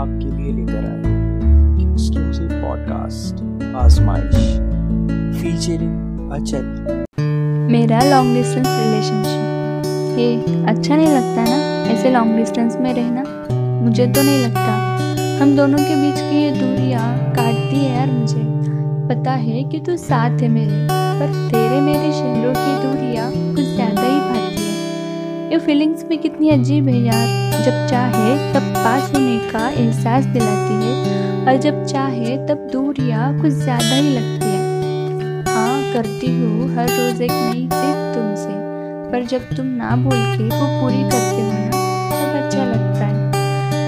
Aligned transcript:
आपके 0.00 0.28
लिए 0.36 0.52
लेकर 0.52 0.84
आए 0.84 1.18
एक्सक्लूसिव 1.84 2.48
पॉडकास्ट 2.62 3.42
आजमाइश 3.76 4.46
फीचरिंग 5.40 6.30
अचल 6.32 6.64
मेरा 7.72 8.00
लॉन्ग 8.04 8.34
डिस्टेंस 8.34 8.66
रिलेशनशिप 8.68 10.18
ये 10.18 10.64
अच्छा 10.64 10.96
नहीं 10.96 11.06
लगता 11.06 11.44
ना? 11.44 11.58
ऐसे 11.92 12.10
लॉन्ग 12.10 12.36
डिस्टेंस 12.36 12.76
में 12.80 12.92
रहना 12.94 13.24
मुझे 13.84 14.06
तो 14.06 14.22
नहीं 14.22 14.42
लगता। 14.44 15.42
हम 15.42 15.54
दोनों 15.56 15.78
के 15.78 15.94
बीच 15.96 16.20
की 16.20 16.36
ये 16.36 16.50
दूरियाँ 16.52 17.04
काटती 17.34 17.76
है 17.76 17.94
यार 17.94 18.10
मुझे। 18.10 18.42
पता 19.10 19.32
है 19.44 19.62
कि 19.64 19.80
तू 19.80 19.96
साथ 19.98 20.42
है 20.42 20.48
मेरे, 20.48 20.86
पर 21.20 21.32
तेरे 21.50 21.80
मेरे 21.80 22.12
शहरों 22.12 22.52
की 22.54 22.74
दूरियाँ 22.82 23.30
कुछ 23.30 23.64
ज़्यादा 23.64 24.02
ही 24.02 24.18
भाती 24.18 24.62
है। 24.62 25.50
ये 25.52 25.58
फीलिंग्स 25.58 26.04
भी 26.08 26.16
कितनी 26.18 26.50
अजीब 26.50 26.88
है 26.88 26.98
यार। 26.98 27.62
जब 27.64 27.86
चाहे 27.86 28.36
तब 28.54 28.69
पास 28.84 29.10
होने 29.14 29.38
का 29.50 29.68
एहसास 29.70 30.24
दिलाती 30.34 30.74
है 30.76 30.92
और 31.46 31.56
जब 31.62 31.84
चाहे 31.84 32.36
तब 32.48 32.68
दूरियाँ 32.72 33.32
कुछ 33.40 33.52
ज़्यादा 33.52 33.94
ही 33.94 34.10
लगती 34.10 34.46
है। 34.46 34.58
हाँ 35.48 35.92
करती 35.92 36.26
हूँ 36.34 36.68
हर 36.76 36.88
रोज़ 36.88 37.22
एक 37.22 37.30
नई 37.30 37.62
जिद 37.62 37.98
तुमसे, 38.14 38.54
पर 39.12 39.26
जब 39.30 39.48
तुम 39.56 39.66
ना 39.76 39.96
बोल 39.96 40.22
के 40.36 40.44
वो 40.44 40.66
पूरी 40.80 41.02
करते 41.04 41.40
हो 41.40 41.50
ना, 41.50 41.70
तब 42.10 42.36
अच्छा 42.36 42.64
लगता 42.64 43.04
है। 43.04 43.14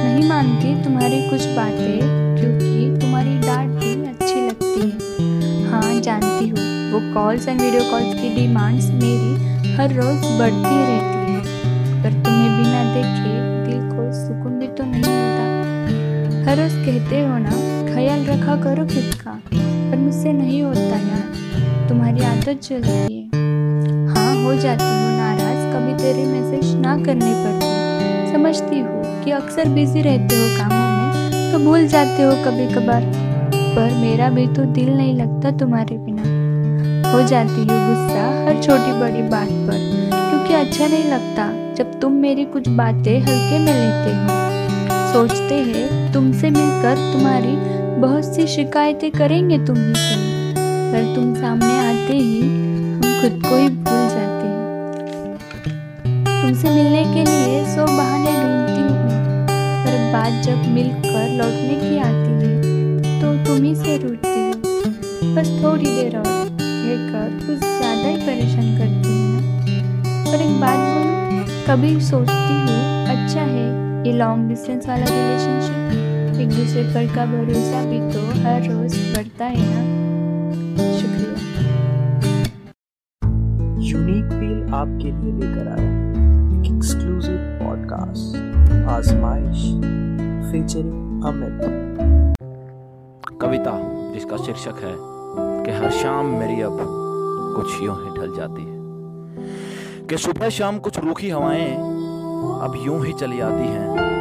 नहीं 0.05 0.29
मानती 0.29 0.75
तुम्हारी 0.85 1.21
कुछ 1.31 1.47
बातें, 1.57 1.99
क्योंकि 2.41 3.01
तुम्हारी 3.01 3.39
डांट 3.39 3.71
भी 3.71 3.93
अच्छी 4.07 4.41
लगती 4.41 4.81
है। 4.81 5.71
हाँ 5.71 6.01
जानती 6.01 6.49
हूँ, 6.49 6.59
वो 6.93 7.01
कॉल्स 7.15 7.49
एंड 7.49 7.61
वीडियो 7.61 7.91
कॉल्स 7.91 8.15
की 8.15 8.35
डिमांड्स 8.35 8.91
मेरी 8.93 9.75
हर 9.75 9.93
रोज़ 9.93 10.25
बढ़ती 10.39 10.77
रहती 10.83 11.33
है, 11.33 11.41
पर 12.03 12.23
तुम्हें 12.23 12.51
बिना 12.57 12.85
देखे 12.95 13.31
दिल 13.67 13.89
को 13.91 14.03
मिलता 14.03 14.42
हर 16.53 16.59
रोज़ 16.59 16.75
कहते 16.77 17.21
हो 17.21 17.37
ना, 17.39 17.51
ख्याल 17.87 18.25
रखा 18.27 18.55
करो 18.63 18.83
खुद 18.87 19.15
का, 19.21 19.33
पर 19.53 19.97
मुझसे 19.99 20.33
नहीं 20.33 20.63
होता 20.63 20.97
यार, 20.97 21.87
तुम्हारी 21.89 22.25
आदत 22.25 22.61
चलती 22.63 22.91
है। 22.91 24.09
हाँ 24.09 24.35
हो 24.43 24.55
जाती 24.55 24.85
हूँ, 24.85 25.17
नाराज़, 25.19 25.63
कभी 25.73 25.95
तेरे 26.03 26.27
मैसेज 26.27 26.75
ना 26.81 26.97
करने 27.05 27.33
पर 27.37 28.33
समझती 28.33 28.81
हूँ 28.81 29.23
कि 29.25 29.31
अक्सर 29.31 29.69
बिज़ी 29.69 30.03
रहते 30.03 30.37
हो 30.37 30.49
कामों 30.59 30.91
में 30.99 31.53
तो 31.53 31.59
भूल 31.65 31.87
जाते 31.87 32.23
हो 32.23 32.33
कभी 32.45 32.67
कभार 32.75 33.11
पर 33.55 33.97
मेरा 34.03 34.29
भी 34.31 34.47
तो 34.47 34.65
दिल 34.75 34.91
नहीं 34.91 35.15
लगता 35.15 35.57
तुम्हारे 35.59 35.99
बिना। 35.99 37.11
हो 37.13 37.27
जाती 37.29 37.61
हूँ 37.61 37.81
गुस्सा, 37.87 38.29
हर 38.49 38.63
छोटी 38.63 39.01
बड़ी 39.01 39.23
बात 39.31 39.49
पर, 39.49 39.81
क्योंकि 40.11 40.55
अच्छा 40.55 40.87
नहीं 40.87 41.05
लगता 41.05 41.51
जब 41.75 41.99
तुम 42.01 42.23
मेरी 42.27 42.45
कुछ 42.53 42.69
बातें 42.83 43.19
हल्के 43.21 43.59
में 43.59 43.73
लेते 43.73 44.17
हो। 44.17 44.41
सोचते 45.13 45.55
हैं, 45.55 46.13
तुमसे 46.13 46.51
मिलकर 46.51 46.97
तुम्हारी 47.13 47.55
बहुत 48.01 48.25
सी 48.27 48.47
शिकायतें 48.47 49.11
करेंगे 49.13 49.59
तुम 49.67 49.77
ही 49.77 49.95
से। 49.95 50.15
पर 50.93 51.15
तुम 51.15 51.35
सामने 51.35 51.79
आते 51.81 52.15
ही 52.15 52.41
हम 52.41 53.03
खुद 53.21 53.43
को 53.43 53.57
ही 53.57 53.69
भूल 53.69 54.09
जाते 54.09 54.47
हैं। 54.47 55.37
तुमसे 56.43 56.71
मिलने 56.71 57.03
के 57.05 57.25
लिए 57.31 57.65
सौ 57.75 57.85
बहाने 57.87 58.33
ढूंढती 58.33 58.81
हूँ 58.83 59.45
पर 59.85 59.99
बात 60.13 60.43
जब 60.45 60.65
मिलकर 60.75 61.29
लौटने 61.33 61.77
की 61.83 61.99
आती 62.01 62.33
है 62.41 63.21
तो 63.21 63.35
तुम 63.47 63.63
ही 63.65 63.75
से 63.77 63.97
रूठती 63.99 64.41
हूँ। 64.41 65.35
बस 65.35 65.49
थोड़ी 65.63 65.85
देर 65.85 66.17
और 66.19 66.25
कहकर 66.25 67.39
कुछ 67.47 67.59
ज़्यादा 67.59 68.09
ही 68.09 68.17
परेशान 68.17 68.77
करती 68.79 69.21
हूँ 69.21 69.37
पर 70.27 70.41
एक 70.41 70.61
बात 70.61 70.79
बोलूँ, 70.81 71.47
कभी 71.69 72.01
सोचती 72.03 72.61
हूँ 72.65 72.81
अच्छा 73.13 73.41
है 73.43 73.71
ये 74.03 74.13
लॉन्ग 74.13 74.49
डिस्टेंस 74.49 74.89
वाला 74.89 75.05
रिलेशनशिप 75.09 76.41
एक 76.41 76.49
दूसरे 76.49 76.83
पर 76.83 77.15
का 77.15 77.27
भरोसा 77.27 77.85
भी 77.85 77.99
तो 78.13 78.21
हर 78.43 78.71
रोज़ 78.71 79.17
बढ़ता 79.17 79.45
है 79.45 79.57
ना? 79.59 80.99
शुक्रिया। 80.99 81.31
यूनिक 83.79 84.25
फील 84.25 84.75
आपके 84.75 85.05
लिए 85.05 85.33
लेकर 85.33 85.69
आया 85.69 86.03
exclusive 86.77 87.37
podcast 87.37 88.37
Aazmaish 88.89 89.59
featuring 90.53 91.25
Amit. 91.25 91.61
कविता 93.41 93.79
जिसका 94.15 94.37
शीर्षक 94.37 94.75
है 94.85 94.95
कि 95.65 95.71
हर 95.71 95.91
शाम 95.91 96.27
मेरी 96.27 96.63
अब 96.63 96.79
कुछ 97.57 97.83
यूँ 97.83 98.05
ही 98.05 98.19
ढल 98.19 98.37
जाती 98.37 98.63
है। 98.63 98.83
कि 100.07 100.17
सुबह 100.17 100.49
शाम 100.49 100.79
कुछ 100.79 100.99
रूखी 100.99 101.31
हवाएँ 101.31 102.02
अब 102.43 102.73
यूँ 102.77 103.07
ही 103.07 103.13
चली 103.13 103.41
आती 103.41 103.67
हैं। 103.69 104.13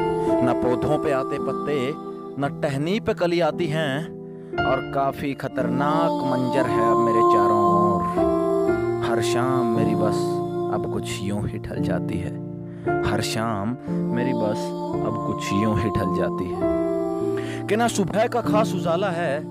न 0.48 0.54
पौधों 0.54 1.00
पे 1.00 1.12
आते 1.12 1.38
पत्ते, 1.40 1.94
न 2.42 2.60
टहनी 2.64 3.00
पे 3.00 3.14
कली 3.14 3.40
आती 3.40 3.66
हैं। 3.68 4.22
और 4.52 4.92
काफ़ी 4.94 5.34
खतरनाक 5.34 6.12
मंजर 6.12 6.66
है 6.66 6.92
अब 6.92 6.98
मेरे 6.98 7.20
चारों 7.20 7.64
ओर। 7.72 8.02
हर 9.10 9.22
शाम 9.22 9.66
मेरी 9.66 9.96
बस 9.96 10.16
अब 10.74 10.94
कुछ 10.94 11.20
यूँ 11.22 11.48
ही 11.48 11.60
ढल 11.60 11.84
जाती 11.84 12.18
है। 12.18 12.36
हर 13.12 13.22
शाम 13.22 13.78
मेरी 13.90 14.34
बस 14.34 14.58
अब 15.08 15.24
कुछ 15.28 15.54
यूँ 15.54 15.78
ही 15.78 15.90
ढल 15.90 16.16
जाती 16.16 16.52
है। 16.52 16.82
कि 17.68 17.76
ना 17.76 17.88
सुबह 17.88 18.28
का 18.28 18.42
खास 18.42 18.74
उजाला 18.76 19.10
है, 19.10 19.44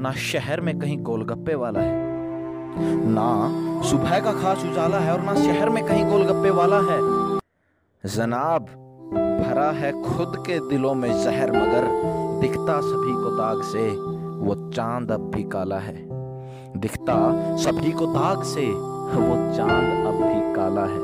ना 0.00 0.12
शहर 0.12 0.60
में 0.60 0.78
कहीं 0.78 0.98
गोलगप्पे 0.98 1.54
वाला 1.54 1.80
है। 1.80 2.14
ना 3.06 3.50
सुबह 3.82 4.20
का 4.20 4.32
खास 4.32 4.64
उजाला 4.64 4.98
है 4.98 5.12
और 5.12 5.20
ना 5.20 5.34
शहर 5.34 5.68
में 5.68 5.84
कहीं 5.84 6.04
गोलगप्पे 6.04 6.50
वाला 6.50 6.76
है। 6.76 7.23
जनाब, 8.06 8.62
भरा 9.14 9.70
है 9.70 9.92
खुद 9.92 10.44
के 10.46 10.68
दिलों 10.68 10.94
में 10.94 11.24
जहर, 11.24 11.50
मगर 11.50 11.84
दिखता 12.40 12.80
सभी 12.80 13.12
को 13.12 13.30
दाग 13.30 13.62
से, 13.62 13.90
वो 14.46 14.70
चाँद 14.70 15.12
अब 15.12 15.30
भी 15.34 15.42
काला 15.42 15.78
है। 15.78 16.08
दिखता 16.76 17.16
सभी 17.56 17.92
को 17.92 18.06
दाग 18.06 18.42
से, 18.42 18.70
वो 18.70 19.56
चाँद 19.56 20.06
अब 20.06 20.14
भी 20.14 20.54
काला 20.54 20.80
है। 20.80 21.00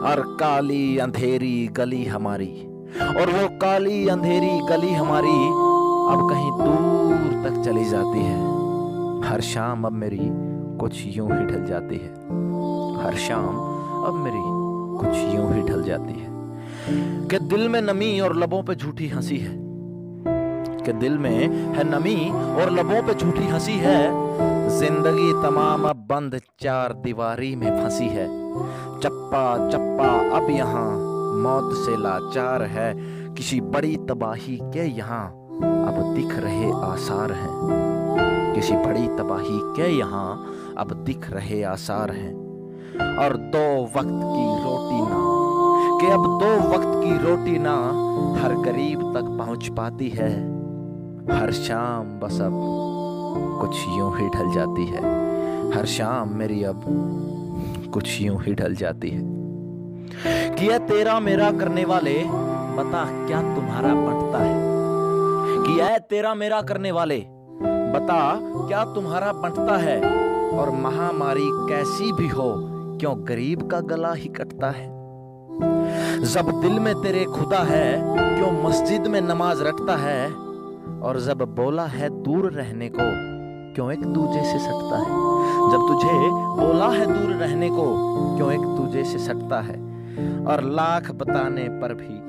और 0.00 0.36
काली 0.40 0.98
अंधेरी 0.98 1.66
गली 1.66 2.04
हमारी, 2.04 2.66
और 3.00 3.30
वो 3.30 3.58
काली 3.58 4.08
अंधेरी 4.08 4.60
गली 4.60 4.92
हमारी, 4.94 5.46
अब 6.14 6.28
कहीं 6.30 6.50
दूर 6.50 7.48
तक 7.48 7.62
चली 7.64 7.84
जाती 7.84 8.18
है। 8.18 8.38
हर 9.30 9.40
शाम 9.40 9.84
अब 9.84 9.92
मेरी 9.92 10.30
कुछ 10.78 11.02
यूँ 11.06 11.38
ही 11.38 11.44
ढल 11.46 11.66
जाती 11.66 11.96
है। 11.96 12.14
हर 13.04 13.14
शाम 13.16 13.56
अब 14.04 14.14
मेरी 14.14 14.64
कुछ 14.98 15.34
यूँ 15.34 15.54
ही 15.54 15.62
ढल 15.62 15.82
जाती 15.82 16.20
है। 16.20 16.33
कि 16.88 17.38
दिल 17.38 17.68
में 17.68 17.82
नमी 17.82 18.20
और 18.20 18.36
लबों 18.36 18.62
पे 18.62 18.74
झूठी 18.74 19.08
हँसी 19.08 19.36
है। 19.36 19.58
कि 20.84 20.92
दिल 20.92 21.18
में 21.18 21.48
है 21.48 21.84
नमी 21.84 22.30
और 22.30 22.70
लबों 22.70 23.02
पे 23.02 23.14
झूठी 23.14 23.46
हँसी 23.46 23.72
है। 23.72 24.24
ज़िंदगी 24.78 25.32
तमाम 25.32 25.84
अब 25.84 25.96
बंद, 25.96 26.40
चार 26.60 26.92
दीवारी 26.92 27.56
में 27.56 27.84
फंसी 27.84 28.04
है। 28.04 28.26
चप्पा 29.00 29.68
चप्पा, 29.68 30.38
अब 30.38 30.50
यहाँ 30.50 30.98
मौत 31.36 31.74
से 31.74 31.96
लाचार 31.96 32.62
है। 32.62 32.94
किसी 33.34 33.60
बड़ी 33.60 33.96
तबाही 33.96 34.58
के 34.62 34.86
यहाँ 34.86 35.28
अब 35.60 36.14
दिख 36.16 36.38
रहे 36.38 36.70
आसार 36.70 37.32
हैं। 37.32 37.50
किसी 38.54 38.74
बड़ी 38.74 39.08
तबाही 39.08 39.58
के 39.62 39.98
यहाँ 39.98 40.54
अब 40.78 40.92
दिख 40.92 41.30
रहे 41.30 41.62
आसार 41.62 42.10
हैं। 42.10 42.44
और 43.18 43.36
दो 43.36 43.84
वक्त 43.84 44.20
की 44.24 44.64
रोटी 44.64 45.10
ना 45.10 45.43
कि 46.00 46.06
अब 46.06 46.20
दो 46.20 46.68
वक्त 46.68 47.04
की 47.04 47.28
रोटी 47.28 47.58
ना 47.58 47.74
हर 48.42 48.54
गरीब 48.54 49.00
तक 49.00 49.44
पहुँच 49.44 49.68
पाती 49.68 50.08
है। 50.08 50.54
हर 51.40 51.52
शाम 51.52 52.04
बस 52.04 52.40
अब 52.40 52.60
कुछ 53.60 53.76
यूँ 53.88 54.18
ही 54.18 54.28
ढल 54.28 54.54
जाती 54.54 54.86
है। 54.86 55.24
हर 55.76 55.86
शाम 55.86 56.28
मेरी 56.28 56.64
अब 56.64 56.82
कुछ 57.94 58.20
यूँ 58.20 58.42
ही 58.42 58.54
ढल 58.54 58.74
जाती 58.74 59.08
है। 59.08 59.20
कि 60.54 60.66
यह 60.66 60.78
तेरा 60.78 61.20
मेरा 61.20 61.50
करने 61.50 61.84
वाले 61.84 62.24
बता 62.76 63.26
क्या 63.26 63.54
तुम्हारा 63.54 63.94
बंटता 63.94 64.38
है? 64.38 64.56
कि 65.66 65.80
यह 65.80 65.98
तेरा 65.98 66.34
मेरा 66.34 66.62
करने 66.62 66.92
वाले 66.92 67.26
बता 67.92 68.38
क्या 68.42 68.84
तुम्हारा 68.84 69.32
बंटता 69.32 69.76
है? 69.76 70.24
और 70.58 70.70
महामारी 70.70 71.48
कैसी 71.52 72.12
भी 72.12 72.28
हो, 72.28 72.54
क्यों 73.00 73.28
गरीब 73.28 73.70
का 73.70 73.80
गला 73.80 74.12
ही 74.12 74.28
कटता 74.28 74.70
है? 74.70 75.03
जब 76.24 76.60
दिल 76.62 76.78
में 76.80 76.94
तेरे 76.94 77.24
खुदा 77.24 77.58
है, 77.58 78.02
क्यों 78.38 78.64
मस्जिद 78.64 79.06
में 79.06 79.20
नमाज़ 79.20 79.62
रखता 79.62 79.96
है? 79.96 80.30
और 81.00 81.20
जब 81.20 81.38
बोला 81.38 81.84
है 81.84 82.22
दूर 82.22 82.52
रहने 82.52 82.88
को, 82.88 83.34
क्यों 83.74 83.92
एक 83.92 84.02
दूजे 84.06 84.44
से 84.44 84.58
सटता 84.58 84.98
है? 84.98 85.34
जब 85.70 85.84
तुझे 85.88 86.28
बोला 86.66 86.88
है 86.88 87.06
दूर 87.06 87.34
रहने 87.34 87.68
को, 87.68 87.84
क्यों 88.36 88.52
एक 88.52 88.60
दूजे 88.60 89.04
से 89.04 89.18
सटता 89.18 89.60
है? 89.60 89.76
और 90.46 90.62
लाख 90.62 91.10
बताने 91.10 91.68
पर 91.68 91.94
भी, 91.94 92.20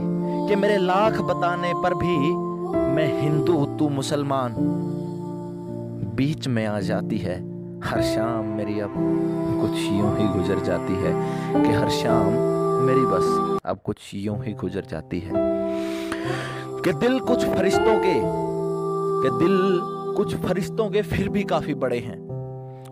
कि 0.48 0.56
मेरे 0.56 0.78
लाख 0.78 1.22
बताने 1.22 1.74
पर 1.76 1.94
भी, 1.94 2.36
मैं 2.96 3.22
हिंदू, 3.22 3.66
तू 3.66 3.90
मुसलमान। 3.90 4.56
बीच 6.16 6.48
में 6.48 6.66
आ 6.66 6.80
जाती 6.80 7.18
है, 7.18 7.40
हर 7.84 8.02
शाम 8.02 8.46
मेरी 8.46 8.80
अब 8.80 8.94
कुछ 9.62 9.72
यूँ 9.72 10.18
ही 10.18 10.40
गुजर 10.40 10.60
जाती 10.60 10.94
है, 10.94 11.14
कि 11.64 11.74
हर 11.74 11.90
शाम 11.90 12.45
मेरी 12.82 13.06
बस 13.06 13.60
अब 13.66 13.80
कुछ 13.84 13.98
यूँ 14.14 14.44
ही 14.44 14.54
गुजर 14.54 14.86
जाती 14.90 15.20
है 15.20 15.32
कि 16.82 16.94
दिल 16.94 17.20
कुछ 17.20 17.46
फरिश्तों 17.46 18.00
के, 18.00 18.16
कि 19.24 19.46
दिल 19.46 19.80
कुछ 20.16 20.36
फरिश्तों 20.36 20.90
के 20.90 21.02
फिर 21.02 21.30
भी 21.30 21.44
काफ़ी 21.44 21.74
बड़े 21.74 22.00
हैं। 22.00 22.26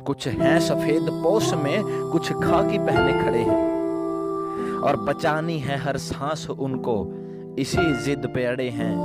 कुछ 0.07 0.27
हैं 0.27 0.59
सफ़ेद 0.59 1.09
पोष 1.11 1.53
में, 1.53 1.83
कुछ 2.11 2.31
खाकी 2.31 2.77
पहने 2.77 3.23
खड़े 3.23 3.39
हैं। 3.39 4.79
और 4.79 4.95
बचानी 4.95 5.59
है 5.59 5.77
हर 5.77 5.97
सांस 5.97 6.49
उनको, 6.49 7.13
इसी 7.59 8.03
जिद 8.03 8.31
पे 8.35 8.45
अड़े 8.45 8.69
हैं। 8.69 8.95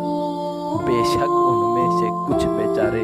बेशक 0.84 1.28
उनमें 1.28 1.90
से 2.00 2.08
कुछ 2.26 2.46
बेचारे 2.46 3.00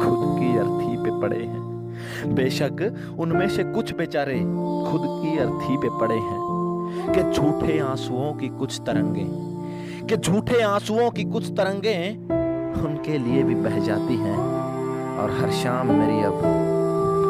खुद 0.00 0.40
की 0.40 0.58
अर्थी 0.58 0.96
पे 0.96 1.20
पड़े 1.20 1.44
हैं। 1.44 2.34
बेशक 2.34 3.06
उनमें 3.18 3.48
से 3.48 3.64
कुछ 3.64 3.94
बेचारे 3.94 4.38
खुद 4.90 5.00
की 5.22 5.38
अर्थी 5.38 5.76
पे 5.76 5.98
पड़े 5.98 6.16
हैं। 6.16 6.59
कि 7.10 7.22
झूठे 7.32 7.78
आंसुओं 7.78 8.32
की 8.32 8.48
कुछ 8.48 8.80
तरंगे, 8.86 9.26
कि 10.06 10.16
झूठे 10.16 10.60
आंसुओं 10.62 11.10
की 11.10 11.24
कुछ 11.24 11.50
तरंगे 11.50 11.98
उनके 12.80 13.18
लिए 13.18 13.42
भी 13.42 13.54
बह 13.54 13.78
जाती 13.78 14.16
हैं 14.16 14.38
और 15.18 15.30
हर 15.30 15.50
शाम 15.52 15.92
मेरी 15.92 16.22
अब 16.24 16.40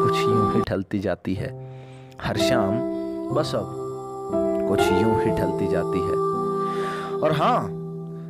कुछ 0.03 0.19
यूँ 0.19 0.53
ही 0.53 0.61
ढलती 0.69 0.99
जाती 0.99 1.33
है। 1.33 1.49
हर 2.21 2.37
शाम 2.37 2.79
बस 3.35 3.51
अब 3.55 3.77
कुछ 4.69 4.81
यूँ 4.81 5.19
ही 5.23 5.31
ढलती 5.31 5.67
जाती 5.67 5.99
है। 5.99 6.15
और 7.19 7.31
हाँ 7.31 7.69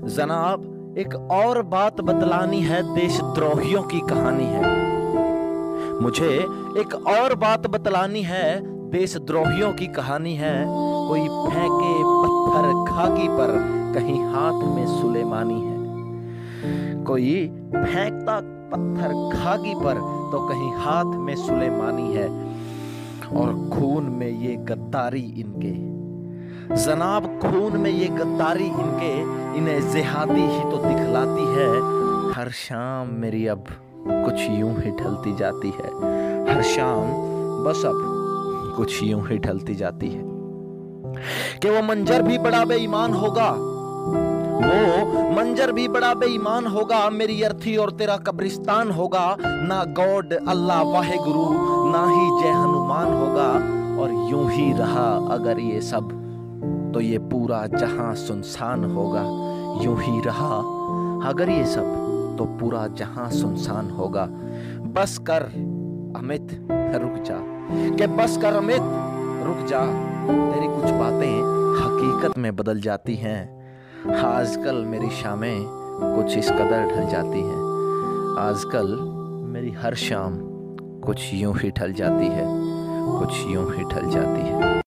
जनाब, 0.07 0.95
एक 0.97 1.15
और 1.31 1.61
बात 1.61 2.01
बतलानी 2.01 2.61
है 2.61 2.81
देशद्रोहियों 2.95 3.83
की 3.83 3.99
कहानी 3.99 4.45
है। 4.45 4.79
मुझे 6.01 6.29
एक 6.79 6.93
और 7.07 7.35
बात 7.35 7.67
बतलानी 7.67 8.21
है 8.21 8.59
देशद्रोहियों 8.91 9.71
की 9.73 9.87
कहानी 9.87 10.35
है 10.35 10.55
कोई 11.11 11.21
फेंके 11.21 11.93
पत्थर 12.03 12.93
खाकी 12.93 13.27
पर 13.27 13.51
कहीं 13.93 14.23
हाथ 14.25 14.75
में 14.75 15.01
सुलेमानी 15.01 15.61
है। 15.61 15.77
कोई 17.03 17.47
फेंकता 17.75 18.39
पत्थर 18.41 19.39
खाकी 19.39 19.75
पर 19.75 19.95
तो 20.31 20.47
कहीं 20.47 20.73
हाथ 20.73 21.05
में 21.05 21.35
सुलेमानी 21.35 22.13
है। 22.13 22.29
और 23.37 23.69
खून 23.73 24.03
में 24.03 24.41
ये 24.41 24.55
गद्दारी 24.55 25.33
इनके। 25.37 25.73
जनाब, 26.75 27.23
खून 27.23 27.77
में 27.77 27.91
ये 27.91 28.07
गद्दारी 28.07 28.65
इनके, 28.65 29.21
इन्हें 29.57 29.91
जिहादी 29.91 30.41
ही 30.41 30.59
तो 30.59 30.77
दिखलाती 30.77 31.43
है। 31.43 31.69
हर 32.33 32.49
शाम 32.49 33.07
मेरी 33.07 33.47
अब 33.47 33.63
कुछ 34.07 34.49
यूँ 34.49 34.75
ही 34.77 34.91
ढलती 34.91 35.35
जाती 35.35 35.69
है। 35.69 35.87
हर 36.53 36.61
शाम, 36.61 37.05
बस 37.63 37.85
अब 37.85 38.73
कुछ 38.77 39.03
यूँ 39.03 39.27
ही 39.27 39.37
ढलती 39.37 39.75
जाती 39.75 40.09
है। 40.09 40.30
कि 41.61 41.69
वो 41.69 41.81
मंजर 41.81 42.21
भी 42.21 42.37
बड़ा 42.37 42.65
बेईमान 42.65 43.13
होगा। 43.13 43.49
वो 44.61 45.31
मंजर 45.35 45.71
भी 45.71 45.87
बड़ा 45.87 46.13
बेईमान 46.13 46.65
होगा। 46.67 47.09
मेरी 47.09 47.41
अर्थी 47.41 47.75
और 47.77 47.91
तेरा 47.91 48.17
कब्रिस्तान 48.17 48.91
होगा। 48.91 49.35
ना 49.41 49.83
गॉड, 49.83 50.33
अल्लाह 50.33 50.81
वाहे 50.81 51.17
गुरु 51.17 51.45
ना 51.91 52.05
ही 52.07 52.43
जय 52.43 52.49
हनुमान 52.49 53.13
होगा। 53.13 53.51
और 54.01 54.31
यूँ 54.31 54.51
ही 54.51 54.71
रहा 54.73 55.33
अगर 55.33 55.59
ये 55.59 55.81
सब 55.81 56.09
तो 56.93 57.01
ये 57.01 57.17
पूरा 57.17 57.65
जहाँ 57.67 58.15
सुनसान 58.15 58.83
होगा। 58.83 59.21
यूँ 59.83 59.97
ही 60.01 60.21
रहा 60.21 60.57
अगर 61.29 61.49
ये 61.49 61.65
सब 61.65 62.35
तो 62.37 62.45
पूरा 62.45 62.87
जहाँ 62.87 63.29
सुनसान 63.31 63.89
होगा। 63.89 64.27
बस 64.93 65.17
कर, 65.17 65.43
अमित, 66.17 66.47
रुक 66.71 67.23
जा। 67.23 67.37
के 67.97 68.07
बस 68.07 68.37
कर, 68.37 68.53
अमित, 68.53 68.81
रुक 69.45 69.67
जा। 69.67 70.10
तेरी 70.27 70.67
कुछ 70.67 70.91
बातें 70.91 71.33
हकीकत 71.77 72.37
में 72.37 72.55
बदल 72.55 72.81
जाती 72.81 73.15
हैं। 73.15 73.39
आजकल 74.17 74.83
मेरी 74.85 75.09
शामें 75.11 75.63
कुछ 75.65 76.37
इस 76.37 76.49
कदर 76.51 76.87
ढल 76.87 77.09
जाती 77.09 77.41
हैं। 77.41 77.59
आजकल 78.39 78.97
मेरी 79.51 79.71
हर 79.71 79.95
शाम 79.97 80.37
कुछ 81.01 81.33
यूँ 81.33 81.53
ही 81.57 81.69
ढल 81.71 81.93
जाती 81.93 82.27
है, 82.27 82.45
कुछ 83.19 83.33
यूँ 83.47 83.65
ही 83.75 83.83
ढल 83.85 84.09
जाती 84.09 84.41
है। 84.41 84.81